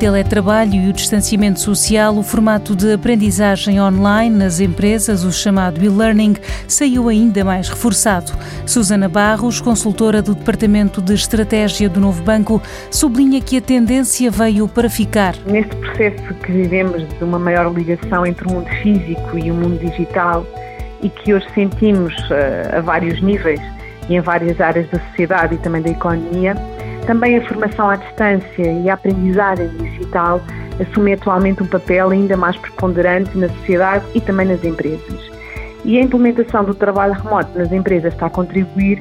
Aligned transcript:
teletrabalho 0.00 0.76
e 0.76 0.88
o 0.88 0.94
distanciamento 0.94 1.60
social, 1.60 2.16
o 2.16 2.22
formato 2.22 2.74
de 2.74 2.90
aprendizagem 2.94 3.78
online 3.78 4.34
nas 4.34 4.58
empresas, 4.58 5.24
o 5.24 5.30
chamado 5.30 5.84
e-learning, 5.84 6.36
saiu 6.66 7.10
ainda 7.10 7.44
mais 7.44 7.68
reforçado. 7.68 8.32
Susana 8.64 9.10
Barros, 9.10 9.60
consultora 9.60 10.22
do 10.22 10.34
Departamento 10.34 11.02
de 11.02 11.12
Estratégia 11.12 11.86
do 11.86 12.00
Novo 12.00 12.22
Banco, 12.22 12.62
sublinha 12.90 13.42
que 13.42 13.58
a 13.58 13.60
tendência 13.60 14.30
veio 14.30 14.66
para 14.66 14.88
ficar. 14.88 15.34
Neste 15.44 15.76
processo 15.76 16.32
que 16.46 16.50
vivemos 16.50 17.06
de 17.06 17.22
uma 17.22 17.38
maior 17.38 17.70
ligação 17.70 18.24
entre 18.24 18.48
o 18.48 18.52
mundo 18.52 18.70
físico 18.82 19.38
e 19.38 19.50
o 19.50 19.54
mundo 19.54 19.78
digital 19.78 20.46
e 21.02 21.10
que 21.10 21.34
hoje 21.34 21.46
sentimos 21.54 22.14
uh, 22.30 22.78
a 22.78 22.80
vários 22.80 23.20
níveis 23.20 23.60
e 24.08 24.14
em 24.14 24.20
várias 24.22 24.58
áreas 24.62 24.88
da 24.88 24.98
sociedade 25.10 25.56
e 25.56 25.58
também 25.58 25.82
da 25.82 25.90
economia, 25.90 26.56
também 27.06 27.36
a 27.36 27.48
formação 27.48 27.90
à 27.90 27.96
distância 27.96 28.62
e 28.62 28.88
a 28.88 28.94
aprendizagem 28.94 29.68
digital 29.68 30.40
assume 30.80 31.12
atualmente 31.12 31.62
um 31.62 31.66
papel 31.66 32.10
ainda 32.10 32.36
mais 32.36 32.56
preponderante 32.56 33.36
na 33.36 33.48
sociedade 33.48 34.04
e 34.14 34.20
também 34.20 34.46
nas 34.46 34.64
empresas. 34.64 35.30
E 35.84 35.98
a 35.98 36.02
implementação 36.02 36.64
do 36.64 36.74
trabalho 36.74 37.14
remoto 37.14 37.58
nas 37.58 37.72
empresas 37.72 38.12
está 38.12 38.26
a 38.26 38.30
contribuir 38.30 39.00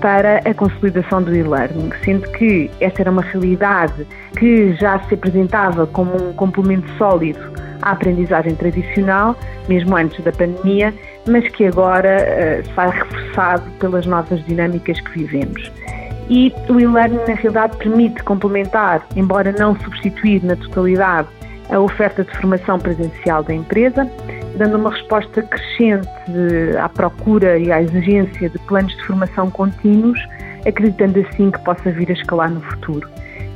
para 0.00 0.38
a 0.38 0.54
consolidação 0.54 1.22
do 1.22 1.34
e-learning, 1.34 1.90
sendo 2.04 2.30
que 2.32 2.70
esta 2.80 3.02
era 3.02 3.10
uma 3.10 3.22
realidade 3.22 4.06
que 4.38 4.74
já 4.74 4.98
se 5.00 5.14
apresentava 5.14 5.86
como 5.86 6.14
um 6.16 6.32
complemento 6.32 6.88
sólido 6.98 7.40
à 7.82 7.92
aprendizagem 7.92 8.54
tradicional, 8.54 9.36
mesmo 9.68 9.96
antes 9.96 10.22
da 10.22 10.32
pandemia, 10.32 10.92
mas 11.26 11.48
que 11.48 11.66
agora 11.66 12.18
uh, 12.18 12.74
sai 12.74 12.90
reforçado 12.90 13.70
pelas 13.78 14.06
novas 14.06 14.44
dinâmicas 14.44 15.00
que 15.00 15.18
vivemos. 15.18 15.72
E 16.28 16.52
o 16.68 16.80
e-learning, 16.80 17.18
na 17.28 17.34
realidade, 17.34 17.76
permite 17.76 18.22
complementar, 18.24 19.06
embora 19.14 19.52
não 19.52 19.78
substituir 19.80 20.42
na 20.44 20.56
totalidade, 20.56 21.28
a 21.70 21.78
oferta 21.78 22.24
de 22.24 22.36
formação 22.36 22.78
presencial 22.78 23.42
da 23.42 23.54
empresa, 23.54 24.10
dando 24.56 24.76
uma 24.76 24.90
resposta 24.90 25.42
crescente 25.42 26.08
à 26.80 26.88
procura 26.88 27.58
e 27.58 27.70
à 27.70 27.82
exigência 27.82 28.48
de 28.48 28.58
planos 28.60 28.94
de 28.96 29.04
formação 29.04 29.50
contínuos, 29.50 30.18
acreditando 30.66 31.20
assim 31.20 31.50
que 31.50 31.60
possa 31.60 31.90
vir 31.90 32.08
a 32.10 32.12
escalar 32.12 32.50
no 32.50 32.60
futuro. 32.60 33.08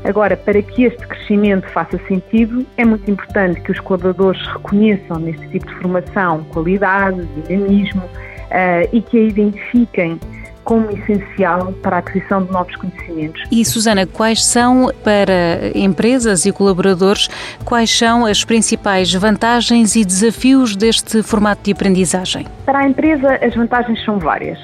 Agora, 0.05 0.36
para 0.36 0.62
que 0.62 0.84
este 0.84 1.06
crescimento 1.06 1.69
faça 1.69 1.98
sentido, 2.08 2.67
é 2.77 2.84
muito 2.84 3.11
importante 3.11 3.61
que 3.61 3.70
os 3.70 3.80
colaboradores 3.80 4.41
reconheçam 4.47 5.19
neste 5.19 5.47
tipo 5.48 5.67
de 5.67 5.75
formação 5.75 6.42
qualidade, 6.45 7.23
dinamismo 7.47 8.02
uh, 8.02 8.89
e 8.92 9.02
que 9.02 9.19
a 9.19 9.23
identifiquem 9.23 10.19
como 10.64 10.91
essencial 10.91 11.72
para 11.83 11.97
a 11.97 11.98
aquisição 11.98 12.42
de 12.44 12.53
novos 12.53 12.75
conhecimentos. 12.77 13.42
E 13.50 13.64
Susana, 13.64 14.06
quais 14.06 14.44
são 14.44 14.91
para 15.02 15.70
empresas 15.75 16.47
e 16.47 16.52
colaboradores, 16.52 17.28
quais 17.64 17.91
são 17.91 18.27
as 18.27 18.44
principais 18.44 19.12
vantagens 19.12 19.97
e 19.97 20.05
desafios 20.05 20.77
deste 20.77 21.22
formato 21.22 21.62
de 21.64 21.72
aprendizagem? 21.72 22.47
Para 22.64 22.80
a 22.80 22.89
empresa, 22.89 23.39
as 23.42 23.55
vantagens 23.55 24.02
são 24.05 24.19
várias, 24.19 24.58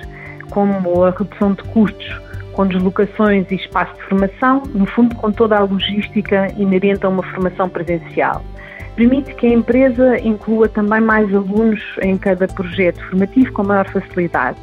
como 0.50 1.04
a 1.04 1.10
redução 1.10 1.52
de 1.52 1.62
custos 1.64 2.26
com 2.52 2.66
deslocações 2.66 3.46
e 3.50 3.56
espaço 3.56 3.94
de 3.96 4.02
formação, 4.04 4.62
no 4.74 4.86
fundo 4.86 5.14
com 5.16 5.30
toda 5.30 5.58
a 5.58 5.60
logística 5.60 6.48
inerente 6.56 7.04
a 7.04 7.10
uma 7.10 7.22
formação 7.22 7.68
presencial. 7.68 8.42
Permite 8.96 9.34
que 9.34 9.46
a 9.46 9.50
empresa 9.50 10.18
inclua 10.20 10.66
também 10.66 11.02
mais 11.02 11.32
alunos 11.34 11.82
em 12.00 12.16
cada 12.16 12.48
projeto 12.48 12.98
formativo 13.10 13.52
com 13.52 13.62
maior 13.62 13.86
facilidade 13.90 14.56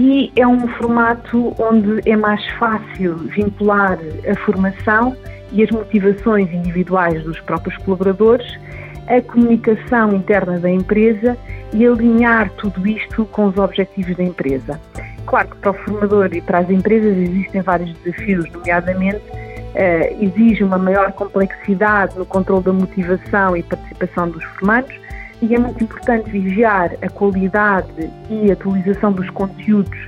e 0.00 0.32
é 0.34 0.46
um 0.46 0.66
formato 0.66 1.54
onde 1.58 2.00
é 2.08 2.16
mais 2.16 2.42
fácil 2.52 3.16
vincular 3.16 3.98
a 4.26 4.34
formação 4.46 5.14
e 5.52 5.62
as 5.62 5.70
motivações 5.70 6.50
individuais 6.50 7.22
dos 7.22 7.38
próprios 7.40 7.76
colaboradores, 7.84 8.58
a 9.06 9.20
comunicação 9.20 10.14
interna 10.14 10.58
da 10.58 10.70
empresa 10.70 11.36
e 11.74 11.86
alinhar 11.86 12.48
tudo 12.52 12.88
isto 12.88 13.26
com 13.26 13.48
os 13.48 13.58
objetivos 13.58 14.16
da 14.16 14.22
empresa. 14.24 14.80
Claro 15.26 15.48
que 15.48 15.56
para 15.56 15.72
o 15.72 15.74
formador 15.74 16.30
e 16.32 16.40
para 16.40 16.60
as 16.60 16.70
empresas 16.70 17.18
existem 17.18 17.60
vários 17.60 17.92
desafios, 17.98 18.50
nomeadamente 18.52 19.18
uh, 19.18 20.24
exige 20.24 20.64
uma 20.64 20.78
maior 20.78 21.12
complexidade 21.12 22.16
no 22.16 22.24
controle 22.24 22.64
da 22.64 22.72
motivação 22.72 23.54
e 23.54 23.62
participação 23.62 24.30
dos 24.30 24.42
formandos, 24.44 24.98
e 25.42 25.54
é 25.54 25.58
muito 25.58 25.82
importante 25.82 26.30
vigiar 26.30 26.92
a 27.02 27.08
qualidade 27.08 28.10
e 28.28 28.50
atualização 28.50 29.12
dos 29.12 29.28
conteúdos 29.30 29.98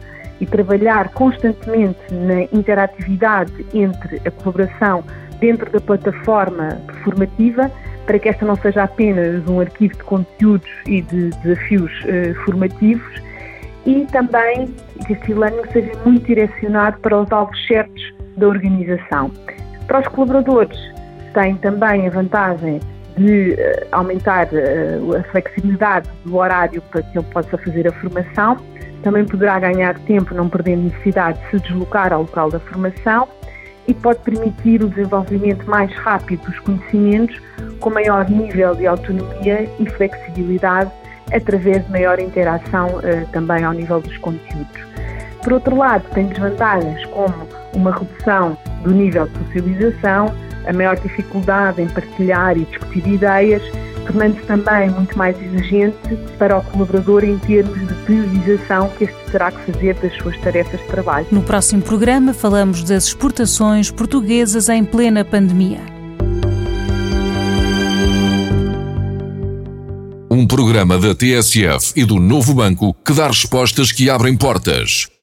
e 0.41 0.47
trabalhar 0.47 1.09
constantemente 1.11 1.99
na 2.13 2.43
interatividade 2.53 3.53
entre 3.73 4.21
a 4.27 4.31
colaboração 4.31 5.05
dentro 5.39 5.71
da 5.71 5.81
plataforma 5.81 6.81
formativa 7.05 7.71
para 8.07 8.19
que 8.19 8.29
esta 8.29 8.45
não 8.45 8.57
seja 8.57 8.83
apenas 8.83 9.47
um 9.49 9.61
arquivo 9.61 9.95
de 9.95 10.03
conteúdos 10.03 10.71
e 10.87 11.03
de 11.03 11.31
desafios 11.43 11.93
uh, 12.05 12.35
formativos 12.45 13.23
e 13.87 14.07
também 14.13 14.67
que 15.07 15.13
este 15.13 15.33
e-learning 15.33 15.71
seja 15.73 15.93
muito 16.05 16.27
direcionado 16.27 16.99
para 16.99 17.21
os 17.21 17.31
alvos 17.33 17.67
certos 17.67 18.03
da 18.37 18.49
organização. 18.49 19.31
Para 19.87 20.01
os 20.01 20.09
colaboradores, 20.09 20.79
tem 21.35 21.57
também 21.57 22.07
a 22.07 22.11
vantagem 22.11 22.81
de 23.17 23.53
uh, 23.53 23.87
aumentar 23.93 24.49
uh, 24.53 25.17
a 25.17 25.23
flexibilidade 25.25 26.09
do 26.25 26.37
horário 26.37 26.83
para 26.83 27.03
que 27.03 27.19
ele 27.19 27.27
possa 27.33 27.57
fazer 27.59 27.89
a 27.89 27.93
formação. 27.93 28.57
Também 29.03 29.25
poderá 29.25 29.59
ganhar 29.59 29.99
tempo, 30.01 30.35
não 30.35 30.49
perdendo 30.49 30.85
necessidade 30.85 31.39
de 31.41 31.51
se 31.51 31.61
deslocar 31.61 32.13
ao 32.13 32.23
local 32.23 32.51
da 32.51 32.61
formação 32.61 33.29
e 33.89 33.95
pode 33.95 34.21
permitir 34.21 34.83
o 34.83 34.89
desenvolvimento 34.89 35.69
mais 35.69 35.93
rápido 35.97 36.43
dos 36.47 36.59
conhecimentos 36.61 37.41
com 37.81 37.91
maior 37.91 38.29
nível 38.31 38.75
de 38.75 38.87
autonomia 38.87 39.69
e 39.79 39.91
flexibilidade 39.91 40.91
através 41.33 41.85
de 41.85 41.91
maior 41.91 42.19
interação 42.21 42.87
uh, 42.89 43.27
também 43.33 43.65
ao 43.65 43.73
nível 43.73 44.01
dos 44.01 44.17
conteúdos. 44.19 44.93
Por 45.43 45.55
outro 45.55 45.77
lado, 45.77 46.05
tem 46.15 46.27
desvantagens 46.27 47.05
como 47.07 47.35
uma 47.75 47.93
redução 47.93 48.57
do 48.85 48.93
nível 48.93 49.27
de 49.27 49.39
socialização, 49.39 50.27
a 50.67 50.73
maior 50.73 50.99
dificuldade 50.99 51.83
em 51.83 51.89
partilhar 51.89 52.57
e 52.57 52.65
discutir 52.65 53.07
ideias, 53.07 53.63
tornando-se 54.07 54.43
também 54.43 54.91
muito 54.91 55.17
mais 55.17 55.37
exigente 55.41 56.17
para 56.39 56.59
o 56.59 56.63
colaborador 56.63 57.25
em 57.25 57.39
termos 57.39 57.79
de 57.87 57.95
priorização 58.05 58.89
que 58.91 59.05
este 59.05 59.31
terá 59.31 59.51
que 59.51 59.73
fazer 59.73 59.95
das 59.95 60.15
suas 60.17 60.37
tarefas 60.39 60.81
de 60.81 60.87
trabalho. 60.87 61.27
No 61.31 61.43
próximo 61.43 61.83
programa 61.83 62.33
falamos 62.33 62.83
das 62.83 63.07
exportações 63.07 63.91
portuguesas 63.91 64.69
em 64.69 64.85
plena 64.85 65.25
pandemia. 65.25 65.81
Um 70.31 70.47
programa 70.47 70.99
da 70.99 71.15
TSF 71.15 71.93
e 71.95 72.07
do 72.07 72.19
Novo 72.19 72.55
Banco 72.55 72.97
que 73.05 73.13
dá 73.13 73.27
respostas 73.27 73.93
que 73.93 74.09
abrem 74.09 74.35
portas. 74.35 75.07